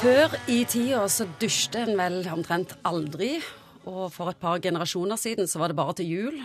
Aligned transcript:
Før 0.00 0.32
i 0.48 0.62
tida 0.64 1.02
så 1.12 1.26
dusjte 1.42 1.82
en 1.84 1.98
vel 1.98 2.22
omtrent 2.32 2.70
aldri. 2.88 3.34
Og 3.84 4.06
for 4.14 4.30
et 4.32 4.38
par 4.40 4.56
generasjoner 4.64 5.20
siden 5.20 5.48
så 5.50 5.60
var 5.60 5.72
det 5.72 5.76
bare 5.76 5.94
til 5.98 6.08
jul. 6.08 6.38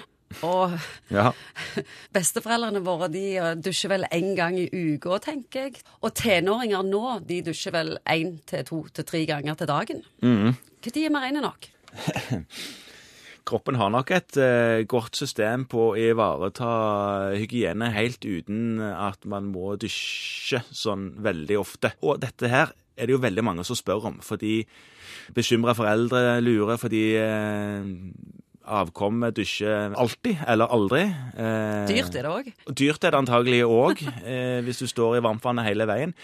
Og 0.44 0.74
Ja. 1.14 1.30
besteforeldrene 2.18 2.82
våre 2.84 3.08
de 3.14 3.24
eh, 3.40 3.54
dusjer 3.56 3.94
vel 3.94 4.08
én 4.12 4.34
gang 4.36 4.60
i 4.60 4.68
uka, 4.68 5.22
tenker 5.24 5.70
jeg. 5.70 5.80
Og 6.04 6.12
tenåringer 6.20 6.84
nå 6.84 7.04
de 7.24 7.40
dusjer 7.48 7.72
vel 7.78 7.96
én 8.04 8.42
til 8.44 8.68
to 8.68 8.84
til 8.92 9.08
tre 9.08 9.24
ganger 9.30 9.56
til 9.56 9.72
dagen. 9.72 10.04
Mhm. 10.20 10.56
Når 10.86 10.98
er 11.00 11.10
vi 11.16 11.24
rene 11.24 11.42
nok? 11.48 11.70
Kroppen 13.48 13.78
har 13.80 13.90
nok 13.94 14.12
et 14.12 14.38
eh, 14.42 14.84
godt 14.84 15.16
system 15.16 15.64
på 15.70 15.94
å 15.94 15.98
ivareta 16.02 17.32
hygiene 17.38 17.94
helt 17.94 18.26
uten 18.26 18.82
at 18.82 19.24
man 19.24 19.48
må 19.54 19.78
dusje 19.80 20.60
sånn 20.74 21.14
veldig 21.24 21.62
ofte. 21.62 21.94
Og 22.04 22.20
dette 22.20 22.52
her 22.52 22.74
er 22.96 23.08
det 23.08 23.16
jo 23.16 23.22
veldig 23.24 23.44
mange 23.46 23.66
som 23.68 23.78
spør 23.78 24.10
om, 24.12 24.18
fordi 24.24 24.64
bekymra 25.36 25.76
foreldre 25.78 26.40
lurer 26.44 26.80
fordi 26.80 27.04
eh, 27.20 27.88
avkommet 28.66 29.36
dusjer 29.38 29.96
alltid 30.00 30.44
eller 30.48 30.72
aldri. 30.74 31.06
Eh, 31.38 31.86
Dyrt 31.90 32.18
er 32.18 32.26
det 32.28 32.34
òg. 32.34 32.52
Dyrt 32.72 33.04
er 33.06 33.14
det 33.14 33.22
antagelig 33.24 33.64
òg, 33.68 34.04
eh, 34.26 34.62
hvis 34.66 34.82
du 34.84 34.88
står 34.90 35.20
i 35.20 35.26
varmtvannet 35.26 35.68
hele 35.68 35.88
veien. 35.90 36.16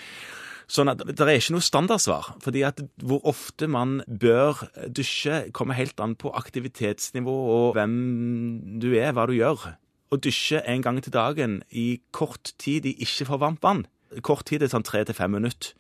Sånn 0.72 0.88
at 0.88 1.02
Det 1.04 1.20
er 1.20 1.36
ikke 1.36 1.58
noe 1.58 1.66
standardsvar. 1.66 2.36
fordi 2.40 2.64
at 2.64 2.80
Hvor 3.04 3.20
ofte 3.28 3.68
man 3.68 4.02
bør 4.08 4.64
dusje, 4.88 5.52
kommer 5.52 5.76
helt 5.76 6.00
an 6.00 6.16
på 6.16 6.32
aktivitetsnivå 6.32 7.34
og 7.56 7.74
hvem 7.76 8.80
du 8.80 8.94
er, 8.96 9.12
hva 9.12 9.28
du 9.28 9.36
gjør. 9.36 9.76
Å 10.12 10.16
dusje 10.20 10.64
en 10.68 10.82
gang 10.82 11.02
til 11.04 11.12
dagen 11.12 11.64
i 11.72 12.00
kort 12.12 12.54
tid 12.58 12.86
i 12.86 12.96
ikke 13.04 13.28
for 13.28 13.38
varmt 13.38 13.62
vann 13.64 13.86
Kort 14.26 14.46
tid 14.50 14.64
er 14.64 14.72
sånn 14.72 14.86
tre 14.88 15.04
til 15.08 15.16
fem 15.16 15.32
minutter. 15.32 15.72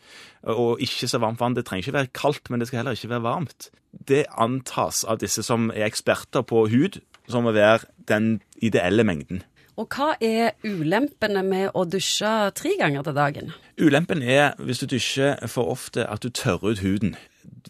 Og 0.47 0.81
ikke 0.83 1.09
så 1.11 1.19
varmt 1.21 1.41
vann. 1.41 1.55
Det 1.57 1.65
trenger 1.67 1.87
ikke 1.87 1.97
være 1.99 2.13
kaldt, 2.15 2.49
men 2.49 2.61
det 2.61 2.69
skal 2.69 2.81
heller 2.81 2.97
ikke 2.97 3.11
være 3.11 3.27
varmt. 3.27 3.69
Det 3.91 4.25
antas 4.39 5.03
av 5.03 5.19
disse 5.21 5.43
som 5.43 5.69
er 5.73 5.89
eksperter 5.89 6.45
på 6.47 6.65
hud, 6.71 7.01
som 7.29 7.45
må 7.45 7.53
være 7.55 7.89
den 8.07 8.39
ideelle 8.63 9.03
mengden. 9.07 9.43
Og 9.79 9.87
hva 9.95 10.13
er 10.21 10.57
ulempene 10.67 11.41
med 11.47 11.71
å 11.77 11.85
dusje 11.89 12.29
tre 12.57 12.75
ganger 12.79 13.05
til 13.07 13.15
dagen? 13.17 13.53
Ulempen 13.81 14.21
er, 14.21 14.53
hvis 14.59 14.83
du 14.83 14.89
dusjer 14.91 15.39
for 15.49 15.71
ofte, 15.71 16.05
at 16.05 16.23
du 16.23 16.29
tørrer 16.29 16.75
ut 16.75 16.83
huden. 16.83 17.15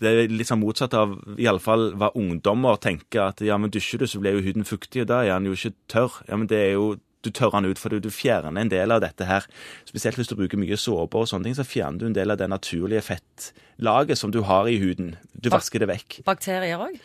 Det 0.02 0.10
er 0.10 0.32
litt 0.32 0.50
sånn 0.50 0.60
motsatt 0.64 0.96
av 0.98 1.14
i 1.40 1.48
alle 1.48 1.62
fall 1.64 1.92
hva 2.00 2.10
ungdommer 2.18 2.80
tenker, 2.82 3.30
at 3.30 3.44
ja, 3.46 3.58
men 3.62 3.72
dusjer 3.72 4.02
du, 4.02 4.08
så 4.10 4.20
blir 4.20 4.36
jo 4.36 4.44
huden 4.48 4.68
fuktig, 4.68 5.06
og 5.06 5.12
da 5.14 5.22
er 5.24 5.38
den 5.38 5.52
jo 5.52 5.56
ikke 5.56 5.76
tørr. 5.94 6.20
Ja, 6.28 6.40
men 6.42 6.50
det 6.52 6.60
er 6.66 6.74
jo 6.74 6.88
du 7.22 7.30
tørrer 7.30 7.62
den 7.62 7.72
ut 7.72 7.82
for 7.82 7.94
du 7.94 8.10
fjerner 8.14 8.62
en 8.62 8.72
del 8.72 8.94
av 8.94 9.02
dette 9.04 9.28
her. 9.30 9.48
Spesielt 9.90 10.18
hvis 10.20 10.32
du 10.32 10.38
bruker 10.40 10.60
mye 10.62 10.80
såpe 10.80 11.20
og 11.20 11.30
sånne 11.30 11.50
ting, 11.50 11.58
så 11.58 11.68
fjerner 11.68 12.02
du 12.02 12.08
en 12.10 12.18
del 12.18 12.34
av 12.34 12.40
det 12.42 12.50
naturlige 12.52 13.06
fettlaget 13.12 14.20
som 14.20 14.34
du 14.34 14.42
har 14.48 14.70
i 14.70 14.80
huden. 14.82 15.16
Du 15.34 15.52
vasker 15.54 15.84
det 15.84 15.92
vekk. 15.92 16.22
Bakterier 16.28 16.82
òg? 16.82 16.98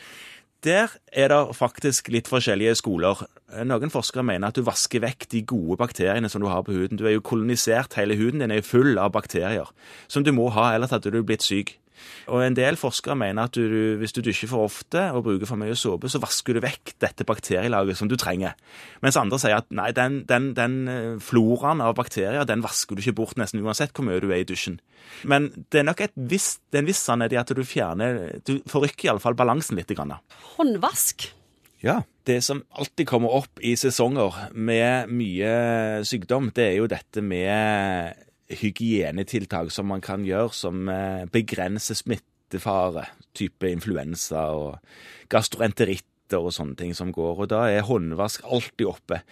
Der 0.64 0.90
er 1.12 1.30
det 1.30 1.40
faktisk 1.54 2.08
litt 2.10 2.28
forskjellige 2.30 2.78
skoler. 2.80 3.20
Noen 3.68 3.92
forskere 3.92 4.24
mener 4.26 4.50
at 4.50 4.56
du 4.56 4.64
vasker 4.66 5.04
vekk 5.04 5.28
de 5.30 5.42
gode 5.46 5.76
bakteriene 5.78 6.30
som 6.32 6.42
du 6.42 6.48
har 6.50 6.64
på 6.66 6.74
huden. 6.74 6.98
Du 6.98 7.04
er 7.06 7.14
jo 7.14 7.24
kolonisert, 7.24 7.94
hele 8.00 8.16
huden 8.18 8.42
din 8.42 8.54
er 8.54 8.62
jo 8.62 8.70
full 8.72 8.96
av 8.98 9.12
bakterier 9.14 9.68
som 10.08 10.24
du 10.24 10.32
må 10.34 10.48
ha, 10.56 10.72
ellers 10.74 10.96
hadde 10.96 11.12
du 11.12 11.20
blitt 11.22 11.44
syk. 11.44 11.76
Og 12.32 12.42
en 12.42 12.56
del 12.56 12.78
forskere 12.80 13.16
mener 13.18 13.48
at 13.48 13.56
du, 13.56 13.96
hvis 14.00 14.14
du 14.16 14.22
dusjer 14.24 14.50
for 14.50 14.66
ofte 14.66 15.06
og 15.14 15.24
bruker 15.26 15.48
for 15.48 15.60
mye 15.60 15.76
såpe, 15.78 16.10
så 16.12 16.20
vasker 16.22 16.56
du 16.56 16.62
vekk 16.64 16.96
dette 17.02 17.26
bakterielaget 17.28 17.98
som 17.98 18.10
du 18.10 18.16
trenger. 18.20 18.56
Mens 19.04 19.18
andre 19.20 19.40
sier 19.42 19.58
at 19.58 19.70
nei, 19.74 19.90
den, 19.96 20.22
den, 20.28 20.52
den 20.56 20.76
floraen 21.22 21.82
av 21.84 21.96
bakterier 21.98 22.46
den 22.48 22.64
vasker 22.64 22.96
du 22.96 23.04
ikke 23.04 23.16
bort 23.22 23.40
nesten 23.40 23.64
uansett 23.64 23.94
hvor 23.96 24.06
mye 24.08 24.20
du 24.22 24.28
er 24.30 24.42
i 24.42 24.48
dusjen. 24.48 24.80
Men 25.24 25.50
det 25.70 25.82
er 25.82 25.88
nok 25.88 26.02
et 26.04 26.14
viss, 26.16 26.56
det 26.70 26.80
er 26.80 26.84
en 26.84 26.90
viss 26.90 27.04
sannhet 27.06 27.34
i 27.34 27.40
at 27.40 27.52
du 27.54 27.62
fjerner 27.66 28.40
Du 28.46 28.58
forrykker 28.68 29.10
iallfall 29.10 29.36
balansen 29.38 29.78
litt. 29.78 29.86
Grann. 29.96 30.16
Håndvask. 30.56 31.28
Ja. 31.84 32.00
Det 32.26 32.40
som 32.42 32.64
alltid 32.74 33.06
kommer 33.06 33.30
opp 33.38 33.60
i 33.62 33.76
sesonger 33.78 34.48
med 34.50 35.12
mye 35.14 36.02
sykdom, 36.02 36.50
det 36.56 36.64
er 36.72 36.78
jo 36.80 36.88
dette 36.90 37.22
med 37.22 38.25
hygienetiltak 38.50 39.72
som 39.74 39.88
man 39.90 40.02
kan 40.04 40.24
gjøre 40.26 40.54
som 40.54 40.88
eh, 40.92 41.26
begrenser 41.32 41.98
smittefare, 41.98 43.08
type 43.36 43.68
influensa 43.70 44.48
og 44.54 44.76
gastroenteritter 45.32 46.42
og 46.42 46.54
sånne 46.54 46.78
ting 46.78 46.94
som 46.96 47.12
går. 47.14 47.44
Og 47.44 47.50
da 47.50 47.66
er 47.70 47.86
håndvask 47.86 48.46
alltid 48.46 48.86
oppe. 48.90 49.22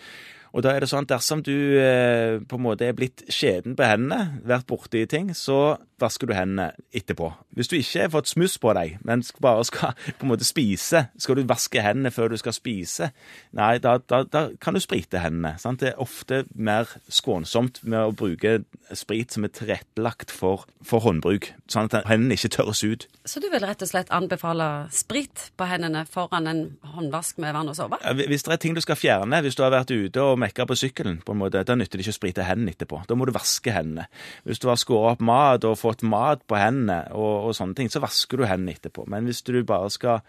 Og 0.54 0.62
da 0.62 0.70
er 0.70 0.84
det 0.84 0.90
sånn 0.90 1.06
at 1.06 1.16
dersom 1.16 1.42
du 1.42 1.54
eh, 1.82 2.38
på 2.46 2.58
en 2.58 2.66
måte 2.66 2.86
er 2.86 2.94
blitt 2.94 3.24
skjeden 3.26 3.74
på 3.78 3.86
hendene, 3.86 4.38
vært 4.46 4.68
borti 4.70 5.02
ting, 5.10 5.32
så 5.34 5.76
vasker 6.02 6.28
du 6.28 6.34
hendene 6.34 6.72
etterpå. 6.94 7.30
Hvis 7.54 7.70
du 7.70 7.76
ikke 7.78 8.06
har 8.06 8.12
fått 8.14 8.30
smuss 8.30 8.56
på 8.60 8.72
deg, 8.76 8.98
men 9.06 9.22
bare 9.42 9.64
skal 9.68 9.94
på 10.18 10.26
en 10.26 10.32
måte 10.32 10.46
spise, 10.46 11.06
skal 11.18 11.38
du 11.38 11.48
vaske 11.48 11.82
hendene 11.84 12.12
før 12.14 12.32
du 12.32 12.38
skal 12.40 12.56
spise, 12.56 13.10
nei, 13.56 13.76
da, 13.82 13.96
da, 14.10 14.22
da 14.24 14.46
kan 14.62 14.76
du 14.76 14.82
sprite 14.82 15.22
hendene. 15.22 15.54
Sant? 15.62 15.82
Det 15.84 15.92
er 15.92 16.02
ofte 16.02 16.44
mer 16.54 16.90
skånsomt 17.12 17.82
med 17.84 18.00
å 18.00 18.14
bruke 18.16 18.60
sprit 18.94 19.34
som 19.34 19.46
er 19.46 19.52
tilrettelagt 19.54 20.32
for, 20.34 20.66
for 20.84 21.04
håndbruk, 21.04 21.50
sånn 21.70 21.90
at 21.90 22.08
hendene 22.10 22.38
ikke 22.38 22.52
tørres 22.56 22.84
ut. 22.84 23.06
Så 23.24 23.40
du 23.42 23.48
vil 23.52 23.64
rett 23.64 23.82
og 23.82 23.90
slett 23.90 24.12
anbefale 24.14 24.68
sprit 24.94 25.48
på 25.58 25.68
hendene 25.68 26.04
foran 26.10 26.48
en 26.50 26.62
håndvask 26.94 27.38
med 27.42 27.54
vann 27.56 27.70
og 27.72 27.78
såpe? 27.78 28.00
Hvis 28.20 28.46
det 28.46 28.54
er 28.56 28.62
ting 28.62 28.76
du 28.76 28.82
skal 28.84 28.98
fjerne, 28.98 29.40
hvis 29.44 29.56
du 29.58 29.64
har 29.64 29.72
vært 29.74 29.92
ute 29.94 30.22
og 30.22 30.38
mekka 30.42 30.66
på 30.68 30.76
sykkelen, 30.78 31.20
på 31.24 31.34
en 31.34 31.40
måte, 31.40 31.62
da 31.64 31.76
nytter 31.78 31.98
det 31.98 32.06
ikke 32.06 32.14
å 32.14 32.18
sprite 32.18 32.46
hendene 32.46 32.74
etterpå. 32.74 33.02
Da 33.08 33.16
må 33.18 33.28
du 33.28 33.34
vaske 33.34 33.72
hendene. 33.74 34.06
Hvis 34.44 34.60
du 34.62 34.68
har 34.70 34.80
skåret 34.80 35.16
opp 35.16 35.24
mat 35.24 35.64
og 35.66 35.78
fått 35.84 36.04
mat 36.06 36.42
på 36.48 36.58
hendene 36.58 37.04
og, 37.12 37.50
og 37.50 37.56
sånne 37.56 37.78
ting, 37.78 37.92
så 37.92 38.02
vasker 38.04 38.40
du 38.40 38.46
hendene 38.48 38.74
etterpå. 38.74 39.06
Men 39.10 39.28
hvis 39.28 39.44
du 39.46 39.56
bare 39.66 39.92
skal, 39.92 40.24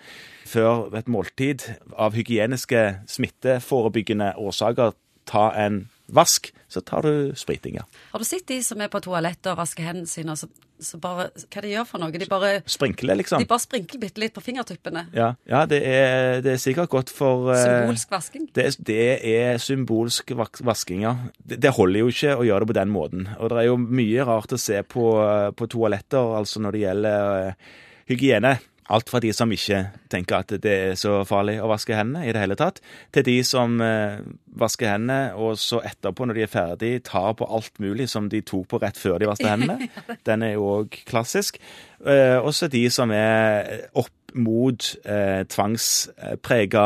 før 0.49 0.93
et 0.99 1.09
måltid, 1.11 1.65
av 1.95 2.15
hygieniske 2.17 2.85
smitteforebyggende 3.15 4.33
årsaker, 4.41 4.95
ta 5.25 5.49
en 5.57 5.85
vask, 6.07 6.51
så 6.67 6.81
tar 6.81 7.05
du 7.05 7.33
spritinga. 7.37 7.85
Har 8.11 8.21
du 8.21 8.25
sett 8.27 8.45
de 8.47 8.59
som 8.63 8.81
er 8.81 8.89
på 8.91 9.01
toalettet 9.03 9.51
og 9.53 9.59
vasker 9.59 9.87
hendene 9.87 10.09
sine, 10.09 10.33
og 10.33 10.39
så, 10.39 10.49
så 10.81 10.99
bare 11.01 11.29
Hva 11.53 11.63
de 11.63 11.71
gjør 11.71 11.87
for 11.89 12.03
noe? 12.03 12.13
De 12.13 12.27
bare, 12.29 12.51
Sprinkler, 12.69 13.17
liksom. 13.21 13.41
de 13.41 13.49
bare 13.49 13.63
sprinkler 13.63 14.01
bitte 14.01 14.21
litt 14.21 14.35
på 14.35 14.43
fingertuppene. 14.43 15.05
Ja, 15.15 15.31
ja 15.49 15.63
det, 15.69 15.81
er, 15.87 16.43
det 16.45 16.55
er 16.55 16.61
sikkert 16.61 16.91
godt 16.93 17.13
for 17.13 17.51
eh, 17.53 17.63
Symbolsk 17.63 18.13
vasking. 18.13 18.49
Det, 18.57 18.67
det 18.85 18.99
er 19.31 19.61
symbolsk 19.61 20.35
vasking, 20.35 21.05
ja. 21.07 21.15
Det, 21.37 21.61
det 21.63 21.73
holder 21.77 22.05
jo 22.05 22.13
ikke 22.13 22.37
å 22.37 22.45
gjøre 22.49 22.65
det 22.65 22.73
på 22.73 22.79
den 22.81 22.93
måten. 22.93 23.27
Og 23.39 23.51
det 23.53 23.63
er 23.63 23.69
jo 23.71 23.81
mye 23.81 24.29
rart 24.29 24.55
å 24.55 24.61
se 24.61 24.83
på, 24.83 25.09
eh, 25.23 25.49
på 25.57 25.69
toaletter, 25.71 26.37
altså 26.41 26.63
når 26.65 26.77
det 26.77 26.85
gjelder 26.85 27.35
eh, 27.41 27.75
hygiene. 28.11 28.57
Alt 28.93 29.09
fra 29.09 29.19
de 29.23 29.31
som 29.33 29.49
ikke 29.49 29.79
tenker 30.13 30.43
at 30.43 30.51
det 30.61 30.73
er 30.91 30.97
så 30.99 31.23
farlig 31.25 31.57
å 31.61 31.69
vaske 31.71 31.95
hendene 31.97 32.27
i 32.27 32.33
det 32.35 32.41
hele 32.43 32.57
tatt, 32.59 32.81
til 33.15 33.25
de 33.25 33.37
som 33.47 33.79
eh, 33.81 34.19
vasker 34.61 34.91
hendene, 34.91 35.33
og 35.41 35.57
så 35.57 35.79
etterpå, 35.85 36.27
når 36.27 36.37
de 36.37 36.43
er 36.45 36.51
ferdig, 36.51 36.91
tar 37.07 37.33
på 37.39 37.47
alt 37.49 37.79
mulig 37.81 38.07
som 38.11 38.29
de 38.29 38.43
tok 38.45 38.67
på 38.69 38.81
rett 38.83 38.99
før 38.99 39.17
de 39.21 39.29
vasket 39.31 39.49
hendene. 39.55 39.89
Den 40.27 40.45
er 40.45 40.53
jo 40.53 40.67
òg 40.81 40.99
klassisk. 41.09 41.57
Eh, 42.05 42.37
og 42.37 42.53
så 42.53 42.69
de 42.69 42.83
som 42.93 43.13
er 43.15 43.87
opp 43.97 44.13
mot 44.35 44.89
eh, 45.07 45.45
tvangsprega 45.49 46.85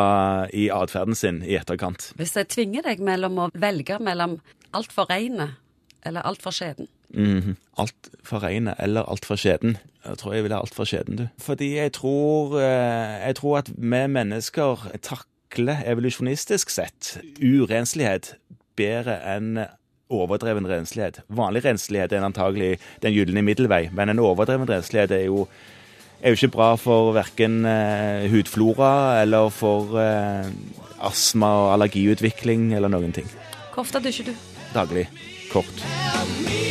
i 0.54 0.70
atferden 0.72 1.18
sin 1.18 1.42
i 1.44 1.58
etterkant. 1.60 2.12
Hvis 2.20 2.36
jeg 2.38 2.48
tvinger 2.54 2.86
deg 2.86 3.02
mellom 3.04 3.42
å 3.42 3.50
velge 3.58 3.98
mellom 4.00 4.38
altfor 4.78 5.10
reine 5.10 5.56
eller 6.06 6.24
altfor 6.30 6.54
skjeden 6.56 6.88
Mhm. 7.14 7.56
Alt 7.78 8.10
for 8.24 8.44
reine 8.44 8.76
eller 8.80 9.08
alt 9.10 9.26
for 9.26 9.36
skjeden. 9.36 9.78
Jeg 10.06 10.18
tror 10.18 10.34
jeg 10.34 10.44
vil 10.44 10.54
ha 10.54 10.60
alt 10.60 10.76
for 10.76 10.86
skjeden, 10.86 11.16
du. 11.16 11.28
Fordi 11.40 11.76
jeg 11.76 11.92
tror, 11.92 12.60
eh, 12.60 13.28
jeg 13.28 13.36
tror 13.36 13.58
at 13.58 13.70
vi 13.70 14.08
mennesker 14.08 14.92
takler 15.02 15.84
evolusjonistisk 15.86 16.70
sett 16.70 17.18
urenslighet 17.42 18.36
bedre 18.76 19.20
enn 19.36 19.66
overdreven 20.10 20.68
renslighet. 20.68 21.22
Vanlig 21.30 21.66
renslighet 21.66 22.14
er 22.14 22.26
antagelig 22.26 22.80
den 23.04 23.14
gylne 23.14 23.44
middelvei, 23.46 23.90
men 23.94 24.10
en 24.10 24.20
overdreven 24.20 24.70
renslighet 24.70 25.12
er 25.12 25.26
jo, 25.26 25.48
er 26.22 26.34
jo 26.34 26.40
ikke 26.40 26.56
bra 26.56 26.76
for 26.76 27.14
verken 27.14 27.66
eh, 27.66 28.30
hudflora 28.32 29.22
eller 29.22 29.50
for 29.50 30.00
eh, 30.02 30.50
astma 31.00 31.52
og 31.66 31.74
allergiutvikling 31.78 32.74
eller 32.74 32.90
noen 32.90 33.14
ting. 33.14 33.30
Hvor 33.74 33.86
ofte 33.86 34.02
dusjer 34.04 34.32
du? 34.32 34.34
Daglig. 34.74 35.08
Kort. 35.50 35.86
Help 35.86 36.46
me 36.46 36.69